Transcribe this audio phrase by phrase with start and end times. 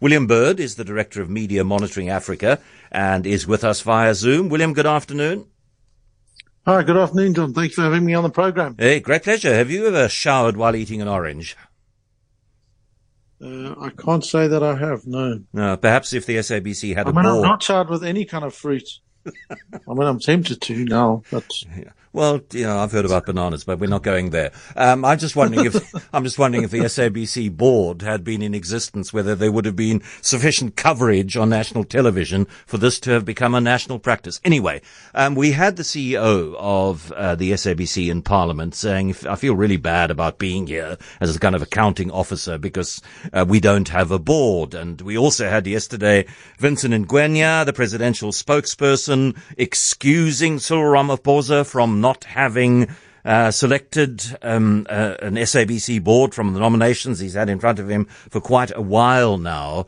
[0.00, 2.58] William Bird is the Director of Media Monitoring Africa
[2.90, 4.48] and is with us via Zoom.
[4.48, 5.46] William, good afternoon.
[6.66, 7.52] Hi, good afternoon, John.
[7.52, 8.76] Thanks for having me on the program.
[8.78, 9.54] Hey, great pleasure.
[9.54, 11.56] Have you ever showered while eating an orange?
[13.42, 15.40] Uh, I can't say that I have, no.
[15.52, 17.42] No, perhaps if the SABC had I a mean, I've board.
[17.44, 18.88] not showered with any kind of fruit.
[19.26, 19.58] I
[19.88, 21.44] mean, I'm tempted to now, but
[22.12, 24.50] Well, you know, I've heard about bananas, but we're not going there.
[24.74, 28.52] Um, I'm just wondering if I'm just wondering if the SABC board had been in
[28.52, 33.24] existence, whether there would have been sufficient coverage on national television for this to have
[33.24, 34.40] become a national practice.
[34.44, 34.80] Anyway,
[35.14, 39.76] um, we had the CEO of uh, the SABC in Parliament saying, "I feel really
[39.76, 43.00] bad about being here as a kind of accounting officer because
[43.32, 46.26] uh, we don't have a board." And we also had yesterday
[46.58, 52.88] Vincent Magwenya, the presidential spokesperson, excusing Cyril Ramaphosa from not having
[53.24, 57.88] uh, selected um, uh, an SABC board from the nominations he's had in front of
[57.88, 59.86] him for quite a while now.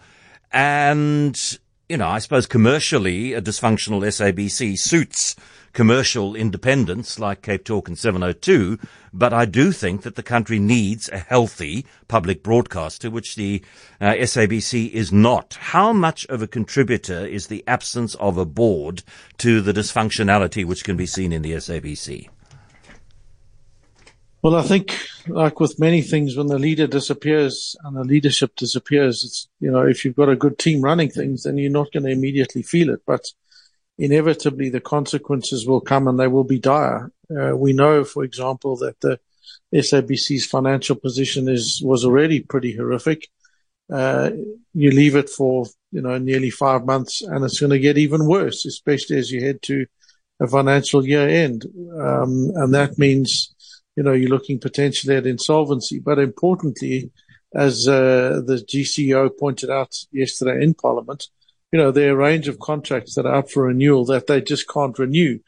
[0.53, 1.59] And,
[1.93, 5.37] you know, I suppose commercially, a dysfunctional SABC suits
[5.75, 8.79] commercial independents like Cape Talk and 702,
[9.13, 13.63] but I do think that the country needs a healthy public broadcaster, which the
[14.01, 15.59] uh, SABC is not.
[15.61, 19.03] How much of a contributor is the absence of a board
[19.37, 22.31] to the dysfunctionality which can be seen in the SABC?
[24.43, 24.99] Well, I think
[25.29, 29.83] like with many things, when the leader disappears and the leadership disappears, it's you know
[29.83, 32.91] if you've got a good team running things, then you're not going to immediately feel
[32.91, 33.25] it, but
[33.99, 37.13] inevitably the consequences will come and they will be dire.
[37.31, 39.21] Uh, we know, for example, that the
[39.73, 43.29] SABC's financial position is was already pretty horrific.
[43.93, 44.31] Uh,
[44.75, 48.27] you leave it for you know nearly five months, and it's going to get even
[48.27, 49.87] worse, especially as you head to
[50.41, 51.65] a financial year end,
[51.97, 53.55] um, and that means
[53.97, 55.99] you know you're looking potentially at insolvency.
[55.99, 57.11] But importantly,
[57.55, 61.29] as uh, the GCEO pointed out yesterday in Parliament,
[61.73, 64.41] you know there are a range of contracts that are up for renewal that they
[64.41, 65.39] just can't renew,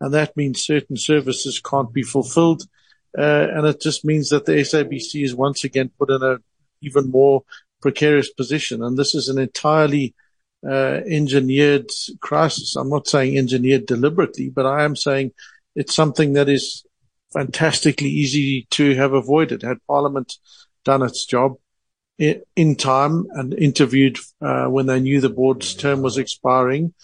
[0.00, 2.62] and that means certain services can't be fulfilled.
[3.16, 6.42] Uh, and it just means that the SABC is once again put in an
[6.80, 7.42] even more
[7.82, 8.82] precarious position.
[8.82, 10.14] And this is an entirely
[10.66, 11.90] uh, engineered
[12.20, 12.76] crisis.
[12.76, 15.32] I'm not saying engineered deliberately, but I am saying
[15.74, 16.84] it's something that is
[17.32, 19.62] fantastically easy to have avoided.
[19.62, 20.34] Had Parliament
[20.84, 21.56] done its job
[22.18, 26.94] in time and interviewed uh, when they knew the board's term was expiring,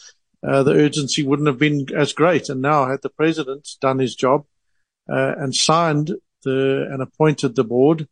[0.46, 2.48] uh, the urgency wouldn't have been as great.
[2.48, 4.44] And now, had the president done his job
[5.10, 6.12] uh, and signed
[6.44, 8.06] the and appointed the board,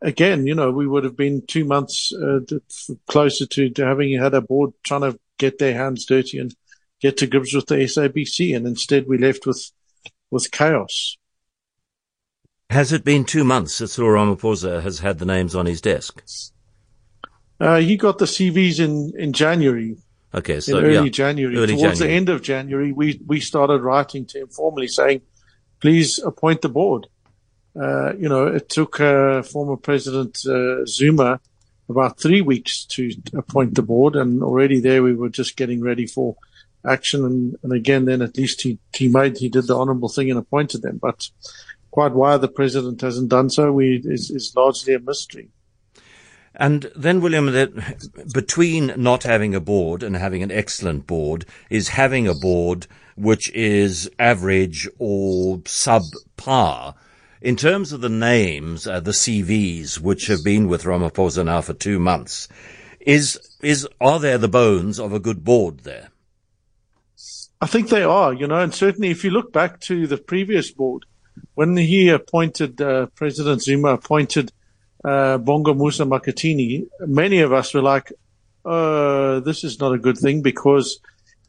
[0.00, 2.40] again, you know, we would have been two months uh,
[3.08, 6.54] closer to, to having had a board trying to get their hands dirty and
[7.00, 9.70] get to grips with the SABC, and instead we left with
[10.30, 11.16] with chaos.
[12.70, 16.22] Has it been two months that Cyril Ramaphosa has had the names on his desk?
[17.60, 19.96] Uh, he got the CVs in in January,
[20.34, 21.56] Okay, so in early yeah, January.
[21.56, 22.08] early Towards January.
[22.08, 25.22] the end of January, we we started writing to him formally saying,
[25.80, 27.06] "Please appoint the board."
[27.80, 31.40] Uh, you know, it took uh, former President uh, Zuma
[31.88, 36.06] about three weeks to appoint the board, and already there we were just getting ready
[36.06, 36.36] for
[36.84, 37.24] action.
[37.24, 40.38] And, and again, then at least he he made he did the honourable thing and
[40.38, 40.98] appointed them.
[41.00, 41.30] But
[41.96, 45.48] quite why the president hasn't done so we, is, is largely a mystery.
[46.54, 47.72] And then, William, that
[48.34, 52.86] between not having a board and having an excellent board is having a board
[53.16, 56.94] which is average or subpar.
[57.40, 61.72] In terms of the names, uh, the CVs, which have been with Ramaphosa now for
[61.72, 62.46] two months,
[63.00, 66.10] is is are there the bones of a good board there?
[67.62, 70.70] I think they are, you know, and certainly if you look back to the previous
[70.70, 71.06] board,
[71.56, 74.52] when he appointed uh, President Zuma appointed
[75.02, 78.12] uh, Bongumusa Makhathini, many of us were like,
[78.64, 81.00] uh, "This is not a good thing," because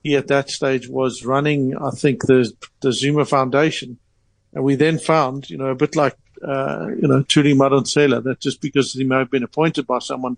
[0.03, 3.99] he at that stage was running, I think, the the Zuma Foundation,
[4.53, 8.39] and we then found, you know, a bit like uh, you know Thuli Madonsela, that
[8.39, 10.37] just because he may have been appointed by someone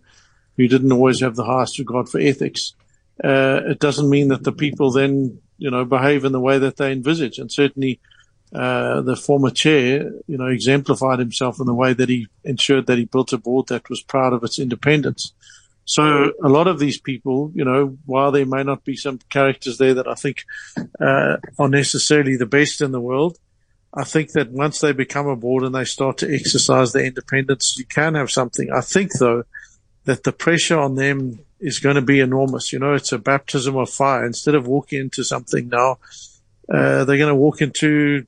[0.58, 2.74] who didn't always have the highest regard for ethics,
[3.24, 6.78] uh, it doesn't mean that the people then, you know, behave in the way that
[6.78, 7.38] they envisage.
[7.38, 8.00] And certainly,
[8.54, 12.98] uh, the former chair, you know, exemplified himself in the way that he ensured that
[12.98, 15.34] he built a board that was proud of its independence.
[15.86, 19.78] So a lot of these people, you know, while there may not be some characters
[19.78, 20.46] there that I think
[21.00, 23.40] uh, are necessarily the best in the world,
[23.94, 27.76] I think that once they become a board and they start to exercise their independence,
[27.78, 28.70] you can have something.
[28.72, 29.46] I think though
[30.06, 32.72] that the pressure on them is going to be enormous.
[32.72, 34.26] You know, it's a baptism of fire.
[34.26, 35.98] Instead of walking into something now,
[36.72, 38.26] uh, they're going to walk into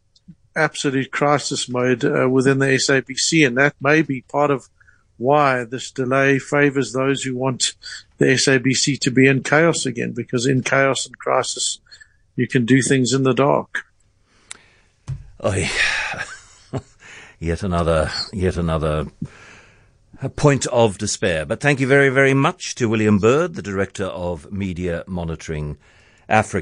[0.56, 4.70] absolute crisis mode uh, within the SABC, and that may be part of
[5.18, 7.74] why this delay favors those who want
[8.18, 11.80] the SABC to be in chaos again, because in chaos and crisis,
[12.36, 13.86] you can do things in the dark.
[15.40, 15.70] Oh, yeah.
[17.40, 19.08] yet another, yet another
[20.36, 21.46] point of despair.
[21.46, 25.78] But thank you very, very much to William Bird, the Director of Media Monitoring
[26.30, 26.60] Africa.